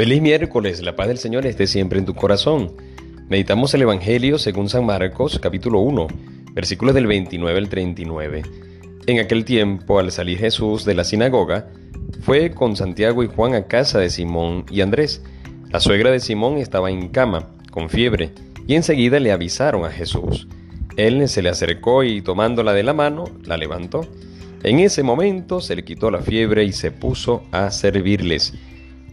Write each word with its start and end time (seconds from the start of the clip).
Feliz 0.00 0.22
miércoles, 0.22 0.80
la 0.80 0.96
paz 0.96 1.08
del 1.08 1.18
Señor 1.18 1.44
esté 1.44 1.66
siempre 1.66 1.98
en 1.98 2.06
tu 2.06 2.14
corazón. 2.14 2.72
Meditamos 3.28 3.74
el 3.74 3.82
Evangelio 3.82 4.38
según 4.38 4.70
San 4.70 4.86
Marcos, 4.86 5.38
capítulo 5.38 5.80
1, 5.80 6.06
versículos 6.54 6.94
del 6.94 7.06
29 7.06 7.58
al 7.58 7.68
39. 7.68 8.42
En 9.06 9.18
aquel 9.18 9.44
tiempo, 9.44 9.98
al 9.98 10.10
salir 10.10 10.38
Jesús 10.38 10.86
de 10.86 10.94
la 10.94 11.04
sinagoga, 11.04 11.68
fue 12.22 12.50
con 12.52 12.76
Santiago 12.76 13.22
y 13.22 13.26
Juan 13.26 13.52
a 13.52 13.66
casa 13.66 13.98
de 13.98 14.08
Simón 14.08 14.64
y 14.70 14.80
Andrés. 14.80 15.22
La 15.68 15.80
suegra 15.80 16.10
de 16.10 16.20
Simón 16.20 16.56
estaba 16.56 16.90
en 16.90 17.08
cama, 17.08 17.50
con 17.70 17.90
fiebre, 17.90 18.30
y 18.66 18.76
enseguida 18.76 19.20
le 19.20 19.32
avisaron 19.32 19.84
a 19.84 19.90
Jesús. 19.90 20.48
Él 20.96 21.28
se 21.28 21.42
le 21.42 21.50
acercó 21.50 22.04
y 22.04 22.22
tomándola 22.22 22.72
de 22.72 22.84
la 22.84 22.94
mano, 22.94 23.24
la 23.44 23.58
levantó. 23.58 24.08
En 24.62 24.78
ese 24.78 25.02
momento 25.02 25.60
se 25.60 25.76
le 25.76 25.84
quitó 25.84 26.10
la 26.10 26.22
fiebre 26.22 26.64
y 26.64 26.72
se 26.72 26.90
puso 26.90 27.42
a 27.52 27.70
servirles. 27.70 28.54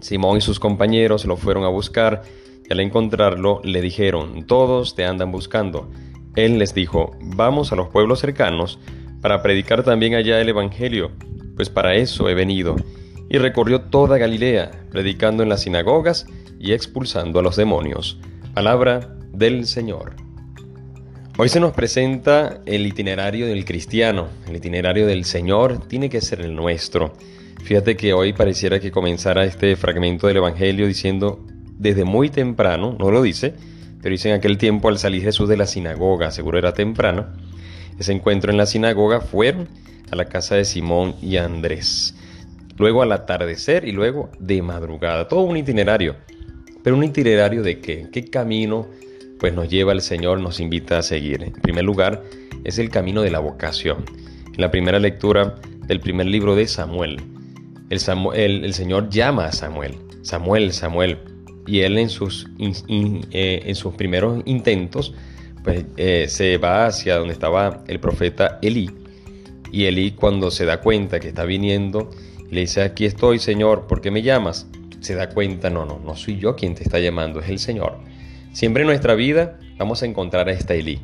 Simón 0.00 0.38
y 0.38 0.40
sus 0.40 0.60
compañeros 0.60 1.24
lo 1.24 1.36
fueron 1.36 1.64
a 1.64 1.68
buscar 1.68 2.22
y 2.68 2.72
al 2.72 2.80
encontrarlo 2.80 3.60
le 3.64 3.80
dijeron, 3.80 4.46
todos 4.46 4.94
te 4.94 5.04
andan 5.04 5.32
buscando. 5.32 5.90
Él 6.36 6.58
les 6.58 6.74
dijo, 6.74 7.16
vamos 7.20 7.72
a 7.72 7.76
los 7.76 7.88
pueblos 7.88 8.20
cercanos 8.20 8.78
para 9.20 9.42
predicar 9.42 9.82
también 9.82 10.14
allá 10.14 10.40
el 10.40 10.48
Evangelio, 10.48 11.10
pues 11.56 11.68
para 11.68 11.94
eso 11.94 12.28
he 12.28 12.34
venido. 12.34 12.76
Y 13.28 13.38
recorrió 13.38 13.82
toda 13.82 14.18
Galilea, 14.18 14.70
predicando 14.90 15.42
en 15.42 15.48
las 15.48 15.62
sinagogas 15.62 16.26
y 16.58 16.72
expulsando 16.72 17.38
a 17.38 17.42
los 17.42 17.56
demonios. 17.56 18.18
Palabra 18.54 19.16
del 19.32 19.66
Señor. 19.66 20.14
Hoy 21.38 21.48
se 21.48 21.60
nos 21.60 21.72
presenta 21.72 22.60
el 22.66 22.86
itinerario 22.86 23.46
del 23.46 23.64
cristiano, 23.64 24.28
el 24.46 24.56
itinerario 24.56 25.06
del 25.06 25.24
Señor 25.24 25.86
tiene 25.86 26.10
que 26.10 26.20
ser 26.20 26.42
el 26.42 26.54
nuestro. 26.54 27.14
Fíjate 27.64 27.96
que 27.96 28.12
hoy 28.12 28.32
pareciera 28.32 28.80
que 28.80 28.90
comenzara 28.90 29.44
este 29.44 29.76
fragmento 29.76 30.26
del 30.26 30.38
Evangelio 30.38 30.86
diciendo, 30.86 31.46
desde 31.78 32.04
muy 32.04 32.28
temprano, 32.28 32.96
no 32.98 33.10
lo 33.10 33.22
dice, 33.22 33.54
pero 34.02 34.12
dice 34.12 34.30
en 34.30 34.36
aquel 34.36 34.58
tiempo 34.58 34.88
al 34.88 34.98
salir 34.98 35.22
Jesús 35.22 35.48
de 35.48 35.56
la 35.56 35.66
sinagoga, 35.66 36.30
seguro 36.30 36.58
era 36.58 36.74
temprano, 36.74 37.28
ese 37.98 38.12
encuentro 38.12 38.50
en 38.50 38.56
la 38.56 38.66
sinagoga 38.66 39.20
fueron 39.20 39.68
a 40.10 40.16
la 40.16 40.24
casa 40.24 40.56
de 40.56 40.64
Simón 40.64 41.14
y 41.22 41.36
Andrés. 41.36 42.14
Luego 42.78 43.02
al 43.02 43.12
atardecer 43.12 43.86
y 43.86 43.92
luego 43.92 44.30
de 44.38 44.62
madrugada, 44.62 45.28
todo 45.28 45.42
un 45.42 45.56
itinerario. 45.56 46.16
Pero 46.82 46.96
un 46.96 47.04
itinerario 47.04 47.62
de 47.62 47.78
qué? 47.80 48.08
¿Qué 48.10 48.24
camino 48.24 48.88
pues 49.38 49.52
nos 49.52 49.68
lleva 49.68 49.92
el 49.92 50.00
Señor, 50.00 50.40
nos 50.40 50.60
invita 50.60 50.98
a 50.98 51.02
seguir? 51.02 51.42
En 51.42 51.52
primer 51.52 51.84
lugar, 51.84 52.22
es 52.64 52.78
el 52.78 52.88
camino 52.88 53.20
de 53.22 53.30
la 53.30 53.38
vocación. 53.38 54.04
En 54.46 54.60
la 54.60 54.70
primera 54.70 54.98
lectura 54.98 55.56
del 55.86 56.00
primer 56.00 56.26
libro 56.26 56.56
de 56.56 56.66
Samuel, 56.66 57.20
el, 57.90 58.74
Señor 58.74 59.10
llama 59.10 59.46
a 59.46 59.52
Samuel, 59.52 59.96
Samuel, 60.22 60.72
Samuel, 60.72 61.18
y 61.66 61.80
él 61.80 61.98
en 61.98 62.08
sus, 62.08 62.48
eh, 62.58 63.62
en 63.66 63.74
sus 63.74 63.94
primeros 63.94 64.42
intentos, 64.46 65.12
pues 65.64 65.84
eh, 65.96 66.26
se 66.28 66.56
va 66.58 66.86
hacia 66.86 67.16
donde 67.16 67.32
estaba 67.32 67.82
el 67.88 68.00
profeta 68.00 68.58
Elí, 68.62 68.90
y 69.72 69.84
Elí 69.84 70.12
cuando 70.12 70.50
se 70.50 70.64
da 70.64 70.80
cuenta 70.80 71.20
que 71.20 71.28
está 71.28 71.44
viniendo, 71.44 72.10
le 72.50 72.62
dice, 72.62 72.82
aquí 72.82 73.04
estoy, 73.04 73.38
Señor, 73.38 73.86
¿por 73.86 74.00
qué 74.00 74.10
me 74.10 74.22
llamas? 74.22 74.66
Se 75.00 75.14
da 75.14 75.28
cuenta, 75.28 75.70
no, 75.70 75.84
no, 75.84 76.00
no 76.04 76.16
soy 76.16 76.38
yo 76.38 76.56
quien 76.56 76.74
te 76.74 76.82
está 76.82 76.98
llamando, 76.98 77.40
es 77.40 77.48
el 77.48 77.58
Señor. 77.58 77.98
Siempre 78.52 78.82
en 78.82 78.88
nuestra 78.88 79.14
vida 79.14 79.58
vamos 79.78 80.02
a 80.02 80.06
encontrar 80.06 80.48
a 80.48 80.52
esta 80.52 80.74
Elí, 80.74 81.00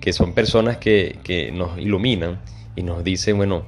que 0.00 0.12
son 0.12 0.32
personas 0.32 0.76
que, 0.78 1.18
que 1.22 1.52
nos 1.52 1.78
iluminan 1.78 2.40
y 2.76 2.82
nos 2.82 3.02
dicen, 3.02 3.36
bueno, 3.36 3.66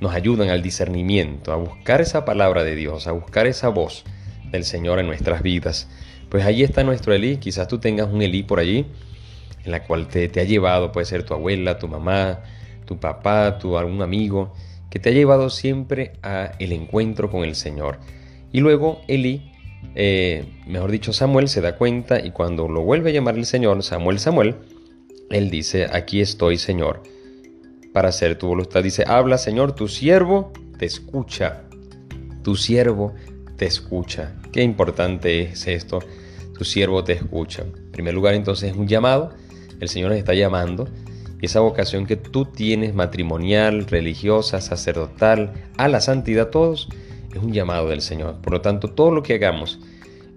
nos 0.00 0.14
ayudan 0.14 0.50
al 0.50 0.62
discernimiento, 0.62 1.52
a 1.52 1.56
buscar 1.56 2.00
esa 2.00 2.24
palabra 2.24 2.64
de 2.64 2.74
Dios, 2.74 3.06
a 3.06 3.12
buscar 3.12 3.46
esa 3.46 3.68
voz 3.68 4.04
del 4.50 4.64
Señor 4.64 4.98
en 4.98 5.06
nuestras 5.06 5.42
vidas. 5.42 5.88
Pues 6.28 6.44
ahí 6.44 6.62
está 6.62 6.82
nuestro 6.82 7.14
Elí, 7.14 7.36
quizás 7.36 7.68
tú 7.68 7.78
tengas 7.78 8.08
un 8.08 8.22
Elí 8.22 8.42
por 8.42 8.58
allí, 8.58 8.86
en 9.64 9.70
la 9.70 9.84
cual 9.84 10.08
te, 10.08 10.28
ha 10.40 10.44
llevado, 10.44 10.92
puede 10.92 11.06
ser 11.06 11.24
tu 11.24 11.34
abuela, 11.34 11.78
tu 11.78 11.88
mamá, 11.88 12.40
tu 12.86 12.98
papá, 12.98 13.58
tu 13.58 13.78
algún 13.78 14.02
amigo, 14.02 14.52
que 14.90 14.98
te 14.98 15.10
ha 15.10 15.12
llevado 15.12 15.48
siempre 15.48 16.12
a 16.22 16.52
el 16.58 16.72
encuentro 16.72 17.30
con 17.30 17.44
el 17.44 17.54
Señor. 17.54 17.98
Y 18.52 18.60
luego 18.60 19.00
Elí, 19.08 19.52
eh, 19.94 20.44
mejor 20.66 20.90
dicho 20.90 21.12
Samuel, 21.12 21.48
se 21.48 21.60
da 21.60 21.76
cuenta 21.76 22.20
y 22.24 22.30
cuando 22.30 22.68
lo 22.68 22.82
vuelve 22.82 23.10
a 23.10 23.12
llamar 23.12 23.36
el 23.36 23.46
Señor, 23.46 23.82
Samuel, 23.82 24.18
Samuel, 24.18 24.56
él 25.30 25.50
dice, 25.50 25.86
aquí 25.90 26.20
estoy 26.20 26.58
Señor 26.58 27.13
para 27.94 28.08
hacer 28.08 28.36
tu 28.36 28.48
voluntad. 28.48 28.82
Dice, 28.82 29.04
habla 29.06 29.38
Señor, 29.38 29.76
tu 29.76 29.86
siervo 29.86 30.52
te 30.78 30.84
escucha. 30.84 31.62
Tu 32.42 32.56
siervo 32.56 33.14
te 33.56 33.66
escucha. 33.66 34.34
Qué 34.52 34.64
importante 34.64 35.42
es 35.42 35.68
esto. 35.68 36.00
Tu 36.58 36.64
siervo 36.64 37.04
te 37.04 37.12
escucha. 37.12 37.62
En 37.62 37.92
primer 37.92 38.12
lugar, 38.12 38.34
entonces 38.34 38.72
es 38.72 38.76
un 38.76 38.88
llamado. 38.88 39.30
El 39.78 39.88
Señor 39.88 40.10
nos 40.10 40.18
está 40.18 40.34
llamando. 40.34 40.88
Y 41.40 41.46
esa 41.46 41.60
vocación 41.60 42.04
que 42.04 42.16
tú 42.16 42.46
tienes, 42.46 42.94
matrimonial, 42.94 43.86
religiosa, 43.86 44.60
sacerdotal, 44.60 45.52
a 45.76 45.86
la 45.86 46.00
santidad, 46.00 46.48
todos, 46.48 46.88
es 47.32 47.40
un 47.40 47.52
llamado 47.52 47.90
del 47.90 48.00
Señor. 48.00 48.40
Por 48.42 48.54
lo 48.54 48.60
tanto, 48.60 48.90
todo 48.90 49.12
lo 49.12 49.22
que 49.22 49.34
hagamos 49.34 49.78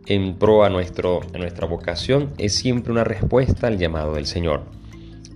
en 0.05 0.35
pro 0.35 0.63
a, 0.63 0.69
nuestro, 0.69 1.21
a 1.33 1.37
nuestra 1.39 1.65
vocación 1.65 2.33
es 2.37 2.53
siempre 2.53 2.91
una 2.91 3.03
respuesta 3.03 3.65
al 3.65 3.79
llamado 3.79 4.13
del 4.13 4.27
Señor. 4.27 4.61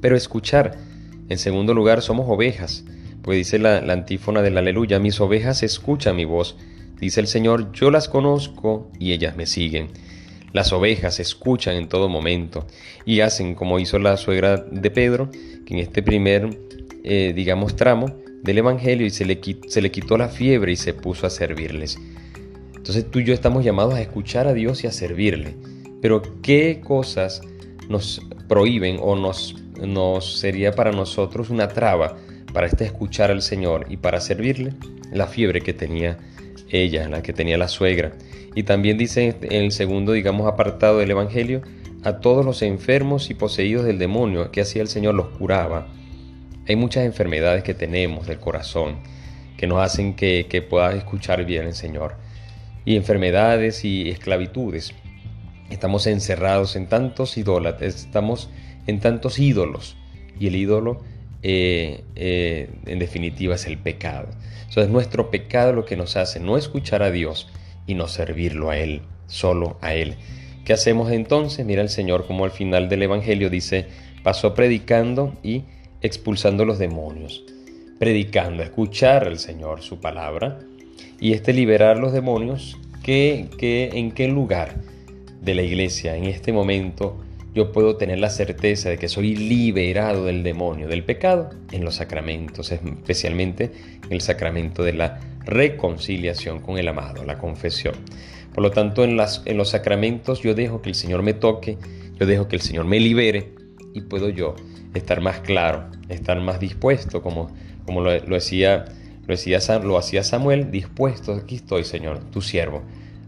Pero 0.02 0.16
escuchar 0.16 0.91
en 1.32 1.38
segundo 1.38 1.74
lugar, 1.74 2.02
somos 2.02 2.26
ovejas, 2.30 2.84
pues 3.22 3.38
dice 3.38 3.58
la, 3.58 3.78
antífona 3.78 4.42
del 4.42 4.58
aleluya, 4.58 5.00
mis 5.00 5.22
ovejas 5.22 5.64
escuchan 5.64 6.18
mi 6.18 6.26
voz. 6.26 6.58
Dice 7.00 7.22
el 7.22 7.28
Señor, 7.28 7.72
yo 7.72 7.90
las 7.90 8.10
conozco 8.10 8.92
y 9.00 9.14
ellas 9.14 9.38
me 9.38 9.46
siguen. 9.46 9.88
Las 10.52 10.74
ovejas 10.74 11.22
escuchan 11.22 11.78
en 11.78 11.88
todo 11.88 12.10
momento 12.10 12.68
y 13.06 13.22
hacen 13.22 13.56
como 13.56 13.80
hizo 13.80 13.98
la 13.98 14.18
suegra 14.18 14.58
de 14.58 14.92
Pedro, 14.92 15.32
que 15.66 15.74
en 15.74 15.80
este 15.80 16.04
primer, 16.04 16.50
eh, 17.06 17.32
digamos, 17.34 17.78
tramo 17.78 18.14
del 18.44 18.58
Evangelio 18.58 19.08
y 19.08 19.10
se 19.10 19.24
le, 19.24 19.40
se 19.70 19.82
le 19.82 19.90
quitó 19.90 20.18
la 20.18 20.28
fiebre 20.28 20.74
y 20.74 20.76
se 20.76 20.94
puso 20.94 21.26
a 21.28 21.30
servirles. 21.30 21.98
Entonces 22.76 23.10
tú 23.10 23.20
y 23.20 23.24
yo 23.24 23.34
estamos 23.34 23.64
llamados 23.64 23.94
a 23.94 24.02
escuchar 24.02 24.48
a 24.48 24.54
Dios 24.54 24.84
y 24.84 24.88
a 24.88 24.92
servirle. 24.92 25.56
Pero 26.02 26.42
¿qué 26.42 26.82
cosas 26.84 27.42
nos 27.88 28.22
prohíben 28.50 28.98
o 29.00 29.16
nos 29.16 29.61
nos 29.82 30.40
sería 30.40 30.74
para 30.74 30.92
nosotros 30.92 31.50
una 31.50 31.68
traba 31.68 32.18
para 32.54 32.68
este 32.68 32.86
escuchar 32.86 33.32
al 33.32 33.42
Señor 33.42 33.86
y 33.90 33.98
para 33.98 34.20
servirle 34.20 34.74
la 35.12 35.28
fiebre 35.28 35.62
que 35.62 35.74
tenía 35.74 36.18
ella, 36.70 37.08
la 37.10 37.22
que 37.22 37.34
tenía 37.34 37.58
la 37.58 37.68
suegra. 37.68 38.14
Y 38.56 38.64
también 38.64 38.98
dice 38.98 39.36
en 39.42 39.64
el 39.64 39.72
segundo, 39.72 40.12
digamos, 40.12 40.48
apartado 40.48 41.00
del 41.00 41.12
Evangelio, 41.12 41.62
a 42.04 42.20
todos 42.20 42.44
los 42.44 42.62
enfermos 42.62 43.30
y 43.30 43.36
poseídos 43.36 43.86
del 43.86 44.00
demonio, 44.00 44.52
que 44.52 44.62
hacía 44.62 44.82
el 44.82 44.88
Señor 44.88 45.16
los 45.16 45.28
curaba. 45.38 45.88
Hay 46.68 46.76
muchas 46.76 47.06
enfermedades 47.06 47.64
que 47.64 47.74
tenemos 47.74 48.28
del 48.28 48.40
corazón 48.40 48.98
que 49.58 49.68
nos 49.68 49.80
hacen 49.80 50.16
que, 50.16 50.48
que 50.50 50.64
puedas 50.64 50.96
escuchar 50.96 51.46
bien 51.46 51.68
al 51.68 51.76
Señor. 51.76 52.16
Y 52.84 52.96
enfermedades 52.96 53.86
y 53.86 54.10
esclavitudes. 54.10 54.94
Estamos 55.70 56.08
encerrados 56.08 56.76
en 56.76 56.88
tantos 56.88 57.38
idólatras, 57.38 57.96
estamos 57.96 58.50
en 58.88 59.00
tantos 59.00 59.40
ídolos. 59.40 59.96
Y 60.40 60.48
el 60.48 60.56
ídolo, 60.56 61.02
eh, 61.44 62.04
eh, 62.16 62.70
en 62.86 63.00
definitiva, 63.00 63.56
es 63.56 63.66
el 63.68 63.78
pecado. 63.78 64.28
Entonces, 64.60 64.86
es 64.86 64.90
nuestro 64.90 65.30
pecado 65.32 65.74
lo 65.74 65.86
que 65.86 65.98
nos 65.98 66.16
hace 66.18 66.40
no 66.40 66.58
escuchar 66.58 67.04
a 67.04 67.12
Dios 67.12 67.50
y 67.88 67.96
no 67.96 68.08
servirlo 68.08 68.70
a 68.70 68.78
Él, 68.78 69.02
solo 69.28 69.78
a 69.82 69.94
Él. 69.94 70.16
¿Qué 70.66 70.74
hacemos 70.74 71.12
entonces? 71.12 71.66
Mira 71.66 71.82
el 71.82 71.90
Señor 71.90 72.28
como 72.28 72.46
al 72.46 72.52
final 72.52 72.88
del 72.88 73.04
Evangelio 73.04 73.50
dice, 73.50 73.88
pasó 74.24 74.54
predicando 74.54 75.34
y 75.44 75.64
expulsando 76.02 76.66
los 76.66 76.80
demonios. 76.80 77.44
Predicando, 78.00 78.64
escuchar 78.64 79.28
al 79.28 79.40
Señor 79.40 79.82
su 79.82 80.00
palabra 80.00 80.60
y 81.20 81.34
este 81.34 81.54
liberar 81.54 81.98
los 81.98 82.14
demonios, 82.14 82.78
¿qué, 83.04 83.48
qué, 83.58 83.90
¿en 83.94 84.12
qué 84.12 84.28
lugar 84.28 84.76
de 85.42 85.56
la 85.56 85.64
iglesia 85.64 86.16
en 86.16 86.26
este 86.26 86.54
momento 86.54 87.18
yo 87.54 87.72
puedo 87.72 87.98
tener 87.98 88.20
la 88.20 88.30
certeza 88.30 88.90
de 88.90 88.98
que 88.98 89.10
soy 89.10 89.36
liberado 89.36 90.26
del 90.26 90.44
demonio, 90.44 90.88
del 90.88 91.04
pecado, 91.04 91.50
en 91.72 91.84
los 91.84 91.96
sacramentos, 91.96 92.72
especialmente 92.72 93.72
en 94.06 94.14
el 94.14 94.22
sacramento 94.22 94.84
de 94.84 94.94
la 94.94 95.20
reconciliación 95.46 96.60
con 96.60 96.78
el 96.78 96.88
amado, 96.88 97.24
la 97.26 97.38
confesión. 97.38 97.96
Por 98.54 98.64
lo 98.64 98.72
tanto, 98.72 99.04
en, 99.04 99.18
las, 99.18 99.42
en 99.46 99.58
los 99.58 99.70
sacramentos 99.70 100.42
yo 100.42 100.54
dejo 100.54 100.82
que 100.82 100.90
el 100.90 100.96
Señor 100.96 101.24
me 101.24 101.34
toque, 101.34 101.78
yo 102.20 102.26
dejo 102.26 102.48
que 102.48 102.56
el 102.56 102.62
Señor 102.62 102.86
me 102.86 103.00
libere 103.00 103.54
y 103.94 104.02
puedo 104.02 104.30
yo 104.30 104.56
estar 104.94 105.22
más 105.22 105.40
claro, 105.40 105.90
estar 106.10 106.40
más 106.40 106.60
dispuesto, 106.60 107.22
como, 107.22 107.54
como 107.86 108.02
lo, 108.02 108.18
lo, 108.18 108.36
decía, 108.36 108.86
lo, 109.28 109.36
decía, 109.36 109.60
lo 109.80 109.98
hacía 109.98 110.24
Samuel, 110.24 110.72
dispuesto, 110.72 111.34
aquí 111.34 111.56
estoy, 111.56 111.84
Señor, 111.84 112.20
tu 112.32 112.42
siervo. 112.42 112.82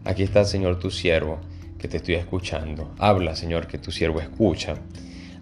Aquí 0.06 0.24
está, 0.24 0.44
Señor, 0.44 0.80
tu 0.80 0.92
siervo, 0.92 1.40
que 1.84 1.90
te 1.90 1.98
estoy 1.98 2.16
escuchando. 2.16 2.96
Habla, 2.98 3.36
Señor, 3.36 3.68
que 3.68 3.78
tu 3.78 3.92
siervo 3.92 4.22
escucha. 4.22 4.76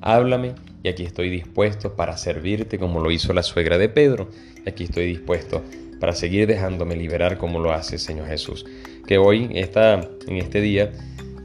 Háblame 0.02 0.56
y 0.82 0.90
aquí 0.90 1.04
estoy 1.04 1.30
dispuesto 1.30 1.96
para 1.96 2.18
servirte 2.18 2.80
como 2.80 3.00
lo 3.00 3.12
hizo 3.12 3.32
la 3.32 3.44
suegra 3.44 3.78
de 3.78 3.90
Pedro. 3.90 4.28
Y 4.66 4.68
aquí 4.68 4.86
estoy 4.86 5.06
dispuesto 5.06 5.64
para 6.00 6.14
seguir 6.14 6.48
dejándome 6.48 6.96
liberar 6.96 7.38
como 7.38 7.60
lo 7.60 7.72
hace 7.72 8.00
Señor 8.00 8.28
Jesús. 8.28 8.66
Que 9.06 9.20
hoy, 9.20 9.52
está 9.54 10.02
en 10.28 10.38
este 10.38 10.62
día, 10.62 10.92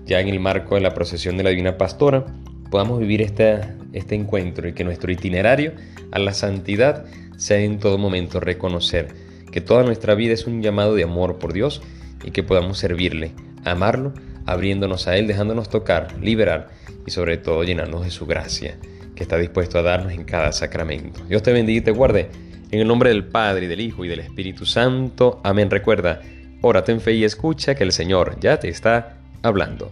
ya 0.06 0.20
en 0.20 0.28
el 0.28 0.40
marco 0.40 0.76
de 0.76 0.80
la 0.80 0.94
procesión 0.94 1.36
de 1.36 1.42
la 1.42 1.50
Divina 1.50 1.76
Pastora, 1.76 2.24
podamos 2.70 2.98
vivir 2.98 3.20
este, 3.20 3.60
este 3.92 4.14
encuentro 4.14 4.66
y 4.66 4.72
que 4.72 4.82
nuestro 4.82 5.12
itinerario 5.12 5.74
a 6.10 6.18
la 6.18 6.32
santidad 6.32 7.04
sea 7.36 7.58
en 7.58 7.80
todo 7.80 7.98
momento 7.98 8.40
reconocer 8.40 9.08
que 9.52 9.60
toda 9.60 9.82
nuestra 9.82 10.14
vida 10.14 10.32
es 10.32 10.46
un 10.46 10.62
llamado 10.62 10.94
de 10.94 11.02
amor 11.02 11.38
por 11.38 11.52
Dios 11.52 11.82
y 12.24 12.30
que 12.30 12.42
podamos 12.42 12.78
servirle, 12.78 13.32
amarlo, 13.62 14.14
abriéndonos 14.46 15.08
a 15.08 15.16
Él, 15.16 15.26
dejándonos 15.26 15.68
tocar, 15.68 16.16
liberar 16.20 16.68
y 17.06 17.10
sobre 17.10 17.36
todo 17.36 17.62
llenarnos 17.64 18.04
de 18.04 18.10
su 18.10 18.26
gracia, 18.26 18.78
que 19.14 19.22
está 19.22 19.36
dispuesto 19.36 19.78
a 19.78 19.82
darnos 19.82 20.12
en 20.12 20.24
cada 20.24 20.52
sacramento. 20.52 21.24
Dios 21.28 21.42
te 21.42 21.52
bendiga 21.52 21.78
y 21.78 21.84
te 21.84 21.90
guarde. 21.90 22.28
En 22.70 22.80
el 22.80 22.88
nombre 22.88 23.10
del 23.10 23.24
Padre, 23.24 23.66
y 23.66 23.68
del 23.68 23.80
Hijo 23.80 24.04
y 24.04 24.08
del 24.08 24.20
Espíritu 24.20 24.66
Santo. 24.66 25.40
Amén. 25.44 25.70
Recuerda, 25.70 26.20
órate 26.62 26.92
en 26.92 27.00
fe 27.00 27.12
y 27.12 27.24
escucha 27.24 27.74
que 27.74 27.84
el 27.84 27.92
Señor 27.92 28.38
ya 28.40 28.58
te 28.58 28.68
está 28.68 29.18
hablando. 29.42 29.90